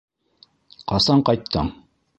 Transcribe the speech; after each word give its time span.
Ҡасан 0.93 1.23
ҡайттың? 1.31 1.75